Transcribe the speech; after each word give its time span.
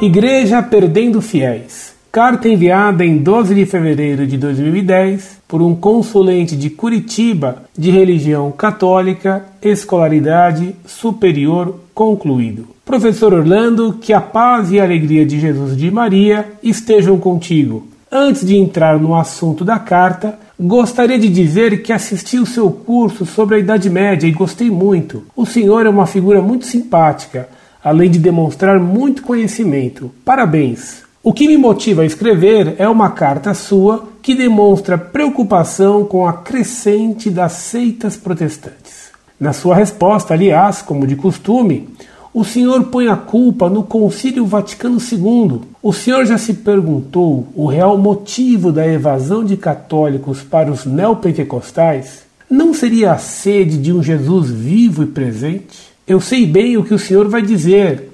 Igreja 0.00 0.62
perdendo 0.62 1.20
fiéis. 1.20 1.92
Carta 2.12 2.48
enviada 2.48 3.04
em 3.04 3.18
12 3.18 3.52
de 3.52 3.66
fevereiro 3.66 4.28
de 4.28 4.38
2010 4.38 5.40
por 5.48 5.60
um 5.60 5.74
consulente 5.74 6.56
de 6.56 6.70
Curitiba 6.70 7.64
de 7.76 7.90
religião 7.90 8.52
católica, 8.52 9.44
escolaridade 9.60 10.76
superior 10.86 11.80
concluído. 11.92 12.68
Professor 12.84 13.34
Orlando, 13.34 13.98
que 14.00 14.12
a 14.12 14.20
paz 14.20 14.70
e 14.70 14.78
a 14.78 14.84
alegria 14.84 15.26
de 15.26 15.40
Jesus 15.40 15.76
de 15.76 15.90
Maria 15.90 16.46
estejam 16.62 17.18
contigo. 17.18 17.88
Antes 18.10 18.46
de 18.46 18.56
entrar 18.56 19.00
no 19.00 19.16
assunto 19.16 19.64
da 19.64 19.80
carta, 19.80 20.38
gostaria 20.58 21.18
de 21.18 21.28
dizer 21.28 21.82
que 21.82 21.92
assisti 21.92 22.38
o 22.38 22.46
seu 22.46 22.70
curso 22.70 23.26
sobre 23.26 23.56
a 23.56 23.58
Idade 23.58 23.90
Média 23.90 24.28
e 24.28 24.32
gostei 24.32 24.70
muito. 24.70 25.24
O 25.34 25.44
senhor 25.44 25.86
é 25.86 25.90
uma 25.90 26.06
figura 26.06 26.40
muito 26.40 26.66
simpática, 26.66 27.48
além 27.88 28.10
de 28.10 28.18
demonstrar 28.18 28.78
muito 28.78 29.22
conhecimento. 29.22 30.10
Parabéns! 30.24 31.02
O 31.22 31.32
que 31.32 31.48
me 31.48 31.56
motiva 31.56 32.02
a 32.02 32.06
escrever 32.06 32.74
é 32.78 32.88
uma 32.88 33.10
carta 33.10 33.54
sua 33.54 34.06
que 34.20 34.34
demonstra 34.34 34.98
preocupação 34.98 36.04
com 36.04 36.26
a 36.26 36.34
crescente 36.34 37.30
das 37.30 37.52
seitas 37.52 38.14
protestantes. 38.14 39.08
Na 39.40 39.54
sua 39.54 39.74
resposta, 39.74 40.34
aliás, 40.34 40.82
como 40.82 41.06
de 41.06 41.16
costume, 41.16 41.88
o 42.34 42.44
senhor 42.44 42.84
põe 42.84 43.08
a 43.08 43.16
culpa 43.16 43.70
no 43.70 43.82
Concílio 43.82 44.44
Vaticano 44.44 44.98
II. 44.98 45.62
O 45.82 45.92
senhor 45.92 46.26
já 46.26 46.36
se 46.36 46.54
perguntou 46.54 47.48
o 47.54 47.66
real 47.66 47.96
motivo 47.96 48.70
da 48.70 48.86
evasão 48.86 49.42
de 49.42 49.56
católicos 49.56 50.42
para 50.42 50.70
os 50.70 50.84
neopentecostais? 50.84 52.24
Não 52.50 52.74
seria 52.74 53.12
a 53.12 53.18
sede 53.18 53.78
de 53.78 53.92
um 53.94 54.02
Jesus 54.02 54.50
vivo 54.50 55.02
e 55.02 55.06
presente? 55.06 55.97
Eu 56.08 56.22
sei 56.22 56.46
bem 56.46 56.78
o 56.78 56.82
que 56.82 56.94
o 56.94 56.98
senhor 56.98 57.28
vai 57.28 57.42
dizer. 57.42 58.08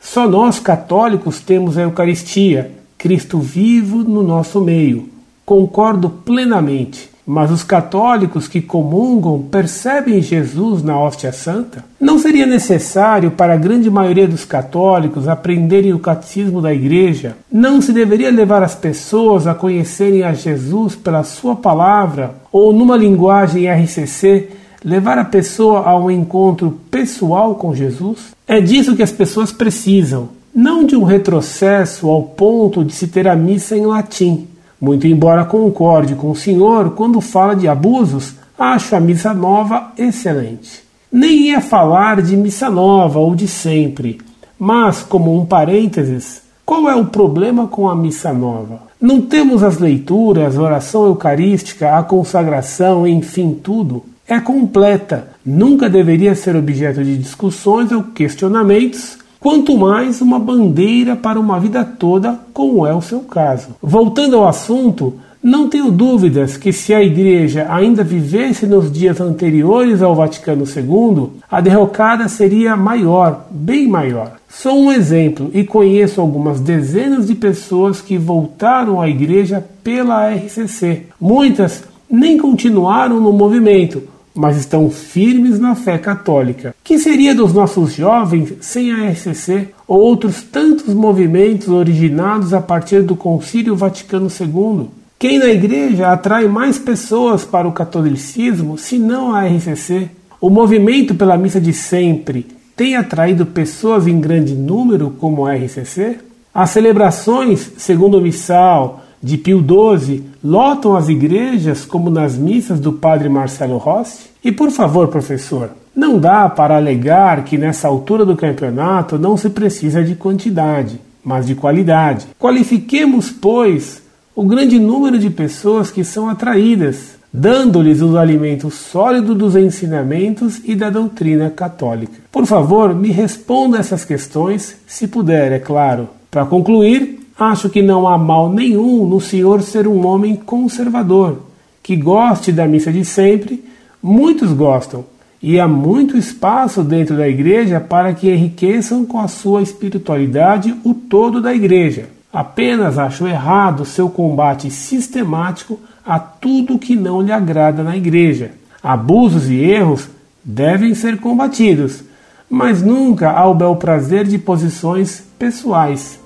Só 0.00 0.28
nós 0.28 0.60
católicos 0.60 1.40
temos 1.40 1.76
a 1.76 1.82
Eucaristia, 1.82 2.70
Cristo 2.96 3.40
vivo 3.40 4.04
no 4.04 4.22
nosso 4.22 4.60
meio. 4.60 5.08
Concordo 5.44 6.08
plenamente. 6.08 7.10
Mas 7.26 7.50
os 7.50 7.64
católicos 7.64 8.46
que 8.46 8.60
comungam 8.60 9.42
percebem 9.50 10.22
Jesus 10.22 10.82
na 10.82 10.98
hóstia 10.98 11.32
santa? 11.32 11.84
Não 12.00 12.20
seria 12.20 12.46
necessário 12.46 13.32
para 13.32 13.54
a 13.54 13.56
grande 13.56 13.90
maioria 13.90 14.28
dos 14.28 14.44
católicos 14.44 15.26
aprenderem 15.26 15.92
o 15.92 15.98
catecismo 15.98 16.62
da 16.62 16.72
Igreja? 16.72 17.36
Não 17.50 17.80
se 17.80 17.92
deveria 17.92 18.30
levar 18.30 18.62
as 18.62 18.76
pessoas 18.76 19.48
a 19.48 19.54
conhecerem 19.54 20.22
a 20.22 20.32
Jesus 20.32 20.94
pela 20.94 21.24
sua 21.24 21.56
palavra 21.56 22.34
ou 22.52 22.72
numa 22.72 22.96
linguagem 22.96 23.68
RCC? 23.68 24.59
Levar 24.84 25.18
a 25.18 25.24
pessoa 25.24 25.80
a 25.80 25.96
um 25.98 26.10
encontro 26.10 26.80
pessoal 26.90 27.54
com 27.54 27.74
Jesus? 27.74 28.34
É 28.48 28.60
disso 28.60 28.96
que 28.96 29.02
as 29.02 29.12
pessoas 29.12 29.52
precisam, 29.52 30.30
não 30.54 30.84
de 30.84 30.96
um 30.96 31.04
retrocesso 31.04 32.08
ao 32.08 32.22
ponto 32.22 32.82
de 32.82 32.94
se 32.94 33.08
ter 33.08 33.28
a 33.28 33.36
missa 33.36 33.76
em 33.76 33.84
latim. 33.84 34.48
Muito 34.80 35.06
embora 35.06 35.44
concorde 35.44 36.14
com 36.14 36.30
o 36.30 36.36
senhor 36.36 36.90
quando 36.92 37.20
fala 37.20 37.54
de 37.54 37.68
abusos, 37.68 38.34
acho 38.58 38.96
a 38.96 39.00
missa 39.00 39.34
nova 39.34 39.92
excelente. 39.98 40.82
Nem 41.12 41.48
ia 41.48 41.60
falar 41.60 42.22
de 42.22 42.34
missa 42.34 42.70
nova 42.70 43.18
ou 43.18 43.34
de 43.34 43.46
sempre, 43.46 44.18
mas, 44.58 45.02
como 45.02 45.38
um 45.38 45.44
parênteses, 45.44 46.42
qual 46.64 46.88
é 46.88 46.94
o 46.94 47.06
problema 47.06 47.66
com 47.66 47.88
a 47.88 47.94
missa 47.94 48.32
nova? 48.32 48.82
Não 49.00 49.20
temos 49.20 49.62
as 49.62 49.78
leituras, 49.78 50.56
a 50.56 50.62
oração 50.62 51.04
eucarística, 51.06 51.98
a 51.98 52.02
consagração, 52.02 53.06
enfim, 53.06 53.58
tudo? 53.62 54.04
É 54.30 54.38
completa, 54.38 55.26
nunca 55.44 55.90
deveria 55.90 56.36
ser 56.36 56.54
objeto 56.54 57.02
de 57.02 57.18
discussões 57.18 57.90
ou 57.90 58.04
questionamentos 58.04 59.18
quanto 59.40 59.76
mais 59.76 60.20
uma 60.20 60.38
bandeira 60.38 61.16
para 61.16 61.40
uma 61.40 61.58
vida 61.58 61.84
toda, 61.84 62.38
como 62.54 62.86
é 62.86 62.94
o 62.94 63.02
seu 63.02 63.22
caso. 63.22 63.70
Voltando 63.82 64.36
ao 64.36 64.46
assunto, 64.46 65.14
não 65.42 65.68
tenho 65.68 65.90
dúvidas 65.90 66.56
que 66.56 66.72
se 66.72 66.94
a 66.94 67.02
Igreja 67.02 67.66
ainda 67.68 68.04
vivesse 68.04 68.68
nos 68.68 68.92
dias 68.92 69.20
anteriores 69.20 70.00
ao 70.00 70.14
Vaticano 70.14 70.62
II, 70.64 71.40
a 71.50 71.60
derrocada 71.60 72.28
seria 72.28 72.76
maior, 72.76 73.48
bem 73.50 73.88
maior. 73.88 74.36
Sou 74.48 74.78
um 74.78 74.92
exemplo 74.92 75.50
e 75.52 75.64
conheço 75.64 76.20
algumas 76.20 76.60
dezenas 76.60 77.26
de 77.26 77.34
pessoas 77.34 78.00
que 78.00 78.16
voltaram 78.16 79.00
à 79.00 79.08
Igreja 79.08 79.64
pela 79.82 80.30
RCC. 80.30 81.06
Muitas 81.20 81.82
nem 82.08 82.38
continuaram 82.38 83.20
no 83.20 83.32
movimento, 83.32 84.02
mas 84.34 84.56
estão 84.56 84.90
firmes 84.90 85.58
na 85.58 85.74
fé 85.74 85.98
católica. 85.98 86.74
Que 86.82 86.98
seria 86.98 87.34
dos 87.34 87.52
nossos 87.52 87.94
jovens 87.94 88.54
sem 88.60 88.92
a 88.92 89.10
RCC 89.10 89.68
ou 89.86 90.00
outros 90.00 90.42
tantos 90.42 90.94
movimentos 90.94 91.68
originados 91.68 92.54
a 92.54 92.60
partir 92.60 93.02
do 93.02 93.16
Concílio 93.16 93.76
Vaticano 93.76 94.28
II? 94.28 94.88
Quem 95.18 95.38
na 95.38 95.50
igreja 95.50 96.12
atrai 96.12 96.48
mais 96.48 96.78
pessoas 96.78 97.44
para 97.44 97.68
o 97.68 97.72
catolicismo 97.72 98.78
se 98.78 98.98
não 98.98 99.34
a 99.34 99.46
RCC? 99.46 100.08
O 100.40 100.48
movimento 100.48 101.14
pela 101.14 101.36
missa 101.36 101.60
de 101.60 101.72
sempre 101.74 102.46
tem 102.74 102.96
atraído 102.96 103.44
pessoas 103.44 104.06
em 104.06 104.18
grande 104.18 104.54
número 104.54 105.10
como 105.20 105.44
a 105.46 105.54
RCC? 105.54 106.16
As 106.54 106.70
celebrações, 106.70 107.72
segundo 107.76 108.16
o 108.16 108.20
missal, 108.22 109.04
de 109.22 109.36
Pio 109.36 109.64
XII 109.64 110.24
lotam 110.42 110.96
as 110.96 111.08
igrejas 111.08 111.84
como 111.84 112.08
nas 112.08 112.36
missas 112.36 112.80
do 112.80 112.92
padre 112.92 113.28
Marcelo 113.28 113.76
Rossi? 113.76 114.30
E 114.42 114.50
por 114.50 114.70
favor, 114.70 115.08
professor, 115.08 115.70
não 115.94 116.18
dá 116.18 116.48
para 116.48 116.76
alegar 116.76 117.44
que 117.44 117.58
nessa 117.58 117.88
altura 117.88 118.24
do 118.24 118.36
campeonato 118.36 119.18
não 119.18 119.36
se 119.36 119.50
precisa 119.50 120.02
de 120.02 120.14
quantidade, 120.14 121.00
mas 121.22 121.46
de 121.46 121.54
qualidade. 121.54 122.28
Qualifiquemos, 122.38 123.30
pois, 123.30 124.02
o 124.34 124.44
grande 124.44 124.78
número 124.78 125.18
de 125.18 125.28
pessoas 125.28 125.90
que 125.90 126.02
são 126.02 126.28
atraídas, 126.28 127.18
dando-lhes 127.32 128.00
o 128.00 128.16
alimento 128.16 128.70
sólido 128.70 129.34
dos 129.34 129.54
ensinamentos 129.54 130.60
e 130.64 130.74
da 130.74 130.88
doutrina 130.88 131.50
católica. 131.50 132.14
Por 132.32 132.46
favor, 132.46 132.94
me 132.94 133.10
responda 133.10 133.78
essas 133.78 134.04
questões, 134.04 134.76
se 134.86 135.06
puder, 135.06 135.52
é 135.52 135.58
claro. 135.58 136.08
Para 136.30 136.46
concluir, 136.46 137.19
Acho 137.40 137.70
que 137.70 137.80
não 137.80 138.06
há 138.06 138.18
mal 138.18 138.52
nenhum 138.52 139.08
no 139.08 139.18
senhor 139.18 139.62
ser 139.62 139.88
um 139.88 140.06
homem 140.06 140.36
conservador, 140.36 141.40
que 141.82 141.96
goste 141.96 142.52
da 142.52 142.68
missa 142.68 142.92
de 142.92 143.02
sempre, 143.02 143.64
muitos 144.02 144.52
gostam, 144.52 145.06
e 145.42 145.58
há 145.58 145.66
muito 145.66 146.18
espaço 146.18 146.84
dentro 146.84 147.16
da 147.16 147.26
igreja 147.26 147.80
para 147.80 148.12
que 148.12 148.30
enriqueçam 148.30 149.06
com 149.06 149.18
a 149.18 149.26
sua 149.26 149.62
espiritualidade 149.62 150.76
o 150.84 150.92
todo 150.92 151.40
da 151.40 151.54
igreja. 151.54 152.10
Apenas 152.30 152.98
acho 152.98 153.26
errado 153.26 153.86
seu 153.86 154.10
combate 154.10 154.70
sistemático 154.70 155.80
a 156.04 156.18
tudo 156.18 156.78
que 156.78 156.94
não 156.94 157.22
lhe 157.22 157.32
agrada 157.32 157.82
na 157.82 157.96
igreja. 157.96 158.50
Abusos 158.82 159.48
e 159.48 159.54
erros 159.54 160.10
devem 160.44 160.94
ser 160.94 161.16
combatidos, 161.16 162.04
mas 162.50 162.82
nunca 162.82 163.30
ao 163.30 163.54
bel 163.54 163.76
prazer 163.76 164.26
de 164.26 164.36
posições 164.36 165.24
pessoais 165.38 166.19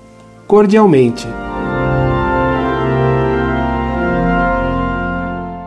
cordialmente. 0.54 1.26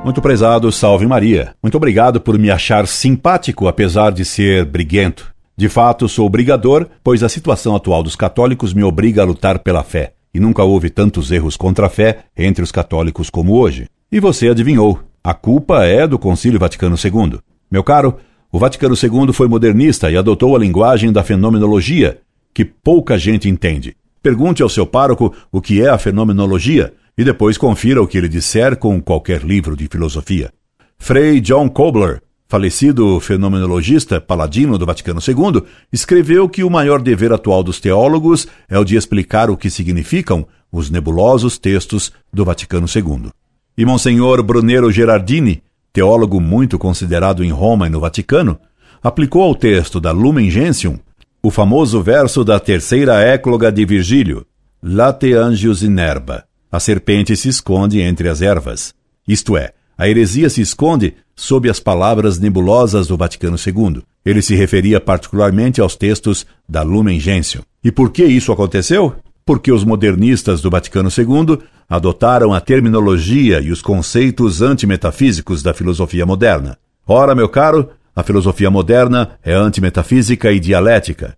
Muito 0.02 0.22
prezado, 0.22 0.72
salve 0.72 1.06
Maria. 1.06 1.54
Muito 1.62 1.76
obrigado 1.76 2.22
por 2.22 2.40
me 2.40 2.50
achar 2.50 2.88
simpático, 2.88 3.68
apesar 3.68 4.14
de 4.14 4.24
ser 4.24 4.64
briguento. 4.64 5.34
De 5.58 5.68
fato, 5.68 6.08
sou 6.08 6.30
brigador, 6.30 6.88
pois 7.04 7.22
a 7.22 7.28
situação 7.28 7.76
atual 7.76 8.02
dos 8.02 8.16
católicos 8.16 8.74
me 8.74 8.82
obriga 8.82 9.24
a 9.24 9.26
lutar 9.26 9.60
pela 9.60 9.84
fé. 9.84 10.14
E 10.34 10.40
nunca 10.40 10.64
houve 10.64 10.90
tantos 10.90 11.34
erros 11.34 11.58
contra 11.58 11.88
a 11.88 11.90
fé 11.90 12.20
entre 12.38 12.64
os 12.64 12.72
católicos 12.72 13.30
como 13.30 13.58
hoje. 13.58 13.90
E 14.10 14.22
você 14.22 14.48
adivinhou: 14.48 15.02
a 15.22 15.34
culpa 15.34 15.84
é 15.84 16.08
do 16.08 16.18
Concílio 16.18 16.62
Vaticano 16.62 16.96
II. 16.96 17.40
Meu 17.70 17.84
caro, 17.84 18.16
o 18.50 18.58
Vaticano 18.58 18.96
II 18.96 19.34
foi 19.34 19.50
modernista 19.50 20.10
e 20.10 20.16
adotou 20.16 20.56
a 20.56 20.60
linguagem 20.60 21.12
da 21.12 21.26
fenomenologia, 21.26 22.22
que 22.54 22.64
pouca 22.64 23.18
gente 23.18 23.50
entende. 23.50 23.98
Pergunte 24.28 24.62
ao 24.62 24.68
seu 24.68 24.86
pároco 24.86 25.34
o 25.50 25.62
que 25.62 25.82
é 25.82 25.88
a 25.88 25.98
fenomenologia 25.98 26.94
e 27.18 27.24
depois 27.24 27.58
confira 27.58 28.02
o 28.02 28.06
que 28.06 28.18
ele 28.18 28.28
disser 28.28 28.76
com 28.76 29.02
qualquer 29.02 29.42
livro 29.42 29.74
de 29.74 29.88
filosofia. 29.90 30.52
Frei 31.00 31.40
John 31.40 31.70
Kobler, 31.70 32.22
falecido 32.46 33.22
fenomenologista 33.22 34.20
paladino 34.20 34.78
do 34.78 34.86
Vaticano 34.86 35.22
II, 35.26 35.64
escreveu 35.94 36.50
que 36.50 36.62
o 36.62 36.70
maior 36.70 37.02
dever 37.02 37.32
atual 37.32 37.64
dos 37.64 37.80
teólogos 37.80 38.50
é 38.68 38.78
o 38.78 38.84
de 38.84 38.98
explicar 38.98 39.50
o 39.50 39.56
que 39.56 39.70
significam 39.70 40.46
os 40.70 40.90
nebulosos 40.90 41.58
textos 41.58 42.12
do 42.34 42.44
Vaticano 42.44 42.86
II. 42.94 43.30
E 43.78 43.86
Monsenhor 43.86 44.44
Brunero 44.44 44.92
Gerardini, 44.92 45.64
teólogo 45.94 46.42
muito 46.42 46.78
considerado 46.78 47.46
em 47.46 47.50
Roma 47.50 47.88
e 47.88 47.90
no 47.90 48.02
Vaticano, 48.02 48.60
aplicou 49.02 49.42
ao 49.44 49.56
texto 49.56 50.02
da 50.02 50.12
Lumen 50.12 50.52
Gentium 50.52 51.00
o 51.48 51.50
famoso 51.50 52.04
verso 52.04 52.44
da 52.44 52.60
terceira 52.60 53.22
écloga 53.22 53.72
de 53.72 53.86
Virgílio, 53.86 54.46
Late 54.84 55.32
angios 55.32 55.82
in 55.82 55.98
erba. 55.98 56.44
A 56.70 56.78
serpente 56.78 57.38
se 57.38 57.48
esconde 57.48 58.02
entre 58.02 58.28
as 58.28 58.42
ervas. 58.42 58.94
Isto 59.26 59.56
é, 59.56 59.72
a 59.98 60.10
heresia 60.10 60.50
se 60.50 60.60
esconde 60.60 61.16
sob 61.38 61.70
as 61.70 61.80
palavras 61.80 62.38
nebulosas 62.38 63.08
do 63.08 63.16
Vaticano 63.16 63.56
II. 63.56 64.04
Ele 64.26 64.42
se 64.42 64.56
referia 64.56 65.00
particularmente 65.00 65.80
aos 65.80 65.96
textos 65.96 66.46
da 66.68 66.82
Lumen 66.82 67.18
Gentium. 67.18 67.62
E 67.82 67.94
por 67.94 68.12
que 68.12 68.26
isso 68.26 68.52
aconteceu? 68.52 69.16
porque 69.46 69.72
os 69.72 69.86
modernistas 69.86 70.60
do 70.60 70.70
Vaticano 70.70 71.08
II 71.08 71.60
adotaram 71.88 72.54
a 72.54 72.60
terminologia 72.60 73.62
e 73.62 73.72
os 73.72 73.82
conceitos 73.82 74.62
antimetafísicos 74.62 75.64
da 75.64 75.74
filosofia 75.74 76.26
moderna. 76.26 76.78
Ora, 77.08 77.34
meu 77.34 77.48
caro, 77.48 77.92
a 78.18 78.24
filosofia 78.24 78.72
moderna 78.72 79.38
é 79.44 79.54
antimetafísica 79.54 80.52
e 80.52 80.60
dialética. 80.60 81.38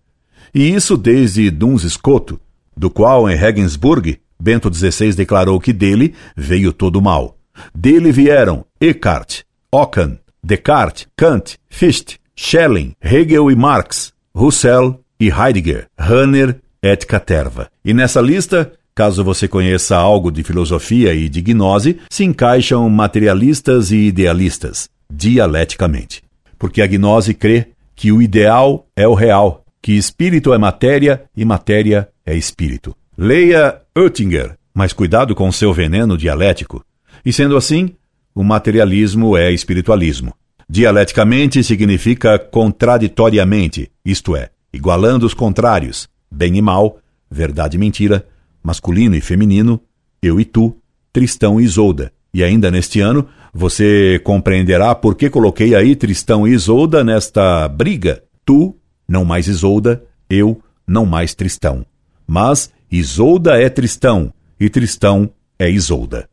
E 0.55 0.73
isso 0.73 0.95
desde 0.95 1.51
Duns 1.51 1.83
Scoto, 1.91 2.39
do 2.75 2.89
qual 2.89 3.29
em 3.29 3.35
Regensburg 3.35 4.17
Bento 4.41 4.73
XVI 4.73 5.13
declarou 5.13 5.59
que 5.59 5.73
dele 5.73 6.15
veio 6.37 6.71
todo 6.71 6.95
o 6.95 7.01
mal. 7.01 7.35
Dele 7.75 8.13
vieram 8.13 8.63
Eckhart, 8.79 9.41
Ockham, 9.69 10.17
Descartes, 10.41 11.05
Kant, 11.17 11.57
Fichte, 11.69 12.17
Schelling, 12.33 12.93
Hegel 13.03 13.51
e 13.51 13.55
Marx, 13.57 14.13
Husserl 14.33 15.01
e 15.19 15.27
Heidegger, 15.29 15.87
Hanner 15.99 16.61
et 16.81 17.05
caterva. 17.05 17.69
E 17.83 17.93
nessa 17.93 18.21
lista, 18.21 18.71
caso 18.95 19.21
você 19.21 19.49
conheça 19.49 19.97
algo 19.97 20.31
de 20.31 20.43
filosofia 20.43 21.13
e 21.13 21.27
de 21.27 21.41
gnose, 21.41 21.99
se 22.09 22.23
encaixam 22.23 22.89
materialistas 22.89 23.91
e 23.91 24.07
idealistas, 24.07 24.89
dialeticamente. 25.11 26.28
Porque 26.59 26.81
a 26.81 26.87
gnose 26.87 27.33
crê 27.33 27.69
que 27.95 28.11
o 28.11 28.21
ideal 28.21 28.85
é 28.95 29.07
o 29.07 29.15
real, 29.15 29.65
que 29.81 29.93
espírito 29.93 30.53
é 30.53 30.57
matéria 30.57 31.23
e 31.35 31.43
matéria 31.45 32.09
é 32.25 32.35
espírito. 32.35 32.95
Leia 33.17 33.81
Oettinger, 33.97 34.57
mas 34.73 34.93
cuidado 34.93 35.33
com 35.33 35.51
seu 35.51 35.73
veneno 35.73 36.17
dialético. 36.17 36.85
E 37.25 37.33
sendo 37.33 37.57
assim, 37.57 37.95
o 38.35 38.43
materialismo 38.43 39.35
é 39.35 39.51
espiritualismo. 39.51 40.33
Dialeticamente 40.69 41.63
significa 41.63 42.37
contraditoriamente, 42.37 43.91
isto 44.05 44.35
é, 44.35 44.49
igualando 44.71 45.25
os 45.25 45.33
contrários, 45.33 46.07
bem 46.29 46.57
e 46.57 46.61
mal, 46.61 46.99
verdade 47.29 47.75
e 47.75 47.79
mentira, 47.79 48.25
masculino 48.61 49.15
e 49.15 49.21
feminino, 49.21 49.81
eu 50.21 50.39
e 50.39 50.45
tu, 50.45 50.77
Tristão 51.11 51.59
e 51.59 51.63
Isolda. 51.63 52.11
E 52.33 52.43
ainda 52.43 52.69
neste 52.69 52.99
ano, 52.99 53.27
você 53.53 54.19
compreenderá 54.23 54.93
por 54.93 55.15
que 55.15 55.29
coloquei 55.29 55.75
aí 55.75 55.95
Tristão 55.95 56.47
e 56.47 56.51
Isolda 56.51 57.03
nesta 57.03 57.67
briga. 57.67 58.23
Tu, 58.45 58.75
não 59.07 59.25
mais 59.25 59.47
Isolda, 59.47 60.03
eu, 60.29 60.61
não 60.87 61.05
mais 61.05 61.33
Tristão. 61.33 61.85
Mas 62.27 62.71
Isolda 62.91 63.61
é 63.61 63.69
Tristão 63.69 64.33
e 64.59 64.69
Tristão 64.69 65.31
é 65.57 65.69
Isolda. 65.69 66.29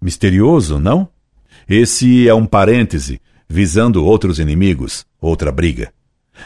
Misterioso, 0.00 0.78
não? 0.78 1.08
Esse 1.68 2.28
é 2.28 2.34
um 2.34 2.46
parêntese, 2.46 3.20
visando 3.48 4.04
outros 4.04 4.38
inimigos, 4.38 5.04
outra 5.20 5.52
briga. 5.52 5.92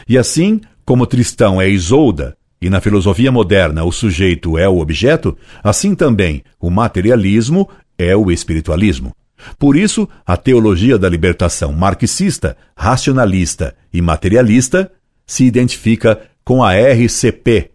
E 0.08 0.18
assim, 0.18 0.60
como 0.84 1.06
Tristão 1.06 1.60
é 1.60 1.68
Isolda, 1.68 2.36
e 2.60 2.70
na 2.70 2.80
filosofia 2.80 3.30
moderna 3.30 3.84
o 3.84 3.92
sujeito 3.92 4.56
é 4.58 4.68
o 4.68 4.78
objeto, 4.78 5.36
assim 5.62 5.94
também 5.94 6.42
o 6.60 6.70
materialismo 6.70 7.68
é 7.98 8.16
o 8.16 8.30
espiritualismo. 8.30 9.14
Por 9.58 9.76
isso, 9.76 10.08
a 10.24 10.36
teologia 10.36 10.98
da 10.98 11.08
libertação 11.08 11.72
marxista, 11.72 12.56
racionalista 12.76 13.74
e 13.92 14.00
materialista 14.00 14.90
se 15.26 15.44
identifica 15.44 16.20
com 16.44 16.62
a 16.62 16.74
RCP, 16.74 17.70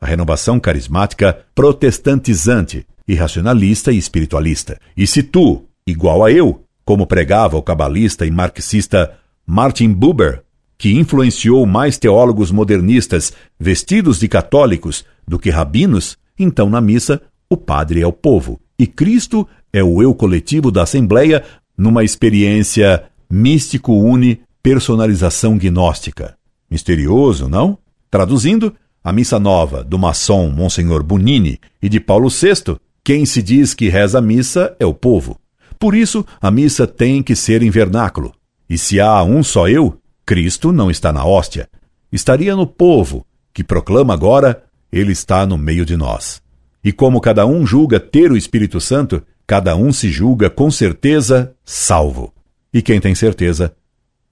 a 0.00 0.06
renovação 0.06 0.58
carismática 0.60 1.44
protestantizante, 1.54 2.86
irracionalista 3.06 3.92
e 3.92 3.98
espiritualista. 3.98 4.78
E 4.96 5.06
se 5.06 5.22
tu, 5.22 5.64
igual 5.86 6.24
a 6.24 6.30
eu, 6.30 6.64
como 6.84 7.06
pregava 7.06 7.56
o 7.56 7.62
cabalista 7.62 8.26
e 8.26 8.30
marxista 8.30 9.12
Martin 9.46 9.92
Buber, 9.92 10.42
que 10.78 10.98
influenciou 10.98 11.64
mais 11.66 11.98
teólogos 11.98 12.50
modernistas 12.50 13.32
vestidos 13.58 14.18
de 14.18 14.28
católicos 14.28 15.04
do 15.26 15.38
que 15.38 15.50
rabinos, 15.50 16.16
então 16.38 16.68
na 16.68 16.80
missa 16.80 17.20
o 17.48 17.56
padre 17.56 18.00
é 18.00 18.06
o 18.06 18.12
povo 18.12 18.60
e 18.82 18.86
Cristo 18.88 19.46
é 19.72 19.80
o 19.80 20.02
eu 20.02 20.12
coletivo 20.12 20.72
da 20.72 20.82
Assembleia 20.82 21.44
numa 21.78 22.02
experiência 22.02 23.04
místico-uni 23.30 24.40
personalização 24.60 25.56
gnóstica. 25.56 26.36
Misterioso, 26.68 27.48
não? 27.48 27.78
Traduzindo, 28.10 28.74
a 29.04 29.12
missa 29.12 29.38
nova 29.38 29.84
do 29.84 29.96
maçom 29.96 30.50
Monsenhor 30.50 31.00
Bonini 31.04 31.60
e 31.80 31.88
de 31.88 32.00
Paulo 32.00 32.28
VI, 32.28 32.76
quem 33.04 33.24
se 33.24 33.40
diz 33.40 33.72
que 33.72 33.88
reza 33.88 34.18
a 34.18 34.20
missa 34.20 34.74
é 34.80 34.84
o 34.84 34.92
povo. 34.92 35.38
Por 35.78 35.94
isso, 35.94 36.26
a 36.40 36.50
missa 36.50 36.84
tem 36.84 37.22
que 37.22 37.36
ser 37.36 37.62
em 37.62 37.70
vernáculo. 37.70 38.34
E 38.68 38.76
se 38.76 38.98
há 38.98 39.22
um 39.22 39.44
só 39.44 39.68
eu, 39.68 39.96
Cristo 40.26 40.72
não 40.72 40.90
está 40.90 41.12
na 41.12 41.24
hóstia. 41.24 41.68
Estaria 42.10 42.56
no 42.56 42.66
povo, 42.66 43.24
que 43.54 43.62
proclama 43.62 44.12
agora, 44.12 44.64
ele 44.90 45.12
está 45.12 45.46
no 45.46 45.56
meio 45.56 45.86
de 45.86 45.96
nós. 45.96 46.42
E 46.84 46.92
como 46.92 47.20
cada 47.20 47.46
um 47.46 47.66
julga 47.66 48.00
ter 48.00 48.32
o 48.32 48.36
Espírito 48.36 48.80
Santo, 48.80 49.22
cada 49.46 49.76
um 49.76 49.92
se 49.92 50.10
julga 50.10 50.50
com 50.50 50.70
certeza 50.70 51.54
salvo. 51.64 52.32
E 52.72 52.82
quem 52.82 53.00
tem 53.00 53.14
certeza, 53.14 53.74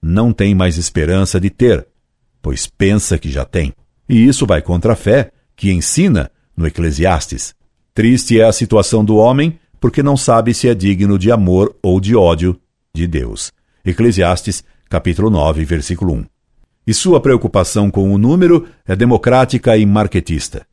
não 0.01 0.33
tem 0.33 0.53
mais 0.53 0.77
esperança 0.77 1.39
de 1.39 1.49
ter, 1.49 1.87
pois 2.41 2.67
pensa 2.67 3.17
que 3.17 3.29
já 3.29 3.45
tem. 3.45 3.73
E 4.09 4.27
isso 4.27 4.45
vai 4.45 4.61
contra 4.61 4.93
a 4.93 4.95
fé, 4.95 5.31
que 5.55 5.71
ensina 5.71 6.29
no 6.57 6.67
Eclesiastes. 6.67 7.53
Triste 7.93 8.39
é 8.39 8.45
a 8.45 8.51
situação 8.51 9.05
do 9.05 9.15
homem, 9.15 9.59
porque 9.79 10.03
não 10.03 10.17
sabe 10.17 10.53
se 10.53 10.67
é 10.67 10.73
digno 10.73 11.17
de 11.17 11.31
amor 11.31 11.75
ou 11.81 11.99
de 11.99 12.15
ódio 12.15 12.59
de 12.93 13.07
Deus. 13.07 13.51
Eclesiastes 13.85 14.63
capítulo 14.89 15.29
9, 15.29 15.63
versículo 15.63 16.13
1. 16.13 16.25
E 16.85 16.93
sua 16.93 17.21
preocupação 17.21 17.89
com 17.89 18.13
o 18.13 18.17
número 18.17 18.67
é 18.85 18.95
democrática 18.95 19.77
e 19.77 19.85
marquetista. 19.85 20.65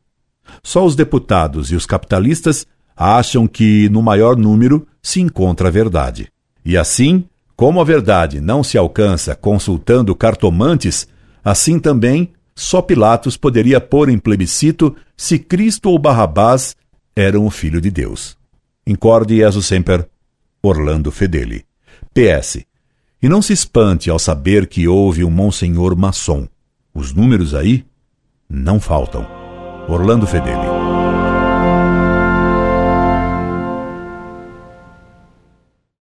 Só 0.63 0.85
os 0.85 0.95
deputados 0.95 1.71
e 1.71 1.75
os 1.75 1.85
capitalistas 1.85 2.65
acham 2.95 3.47
que 3.47 3.87
no 3.89 4.01
maior 4.01 4.35
número 4.35 4.87
se 5.01 5.21
encontra 5.21 5.69
a 5.69 5.71
verdade. 5.71 6.27
E 6.65 6.77
assim, 6.77 7.25
como 7.55 7.79
a 7.79 7.83
verdade 7.83 8.39
não 8.39 8.63
se 8.63 8.77
alcança 8.77 9.35
consultando 9.35 10.15
cartomantes, 10.15 11.07
assim 11.43 11.79
também 11.79 12.31
só 12.55 12.81
Pilatos 12.81 13.37
poderia 13.37 13.79
pôr 13.79 14.09
em 14.09 14.17
plebiscito 14.17 14.93
se 15.15 15.39
Cristo 15.39 15.89
ou 15.89 15.97
Barrabás 15.97 16.75
eram 17.15 17.45
o 17.45 17.49
Filho 17.49 17.79
de 17.79 17.89
Deus. 17.89 18.37
Incorde 18.85 19.37
Jesus 19.37 19.65
Semper, 19.65 20.07
Orlando 20.61 21.09
Fedeli. 21.09 21.65
PS. 22.13 22.65
E 23.21 23.29
não 23.29 23.41
se 23.41 23.53
espante 23.53 24.09
ao 24.09 24.19
saber 24.19 24.67
que 24.67 24.87
houve 24.87 25.23
um 25.23 25.29
Monsenhor 25.29 25.95
maçom. 25.95 26.47
Os 26.93 27.13
números 27.13 27.53
aí 27.53 27.85
não 28.49 28.79
faltam. 28.79 29.38
Orlando 29.89 30.27
Fedeli. 30.27 30.98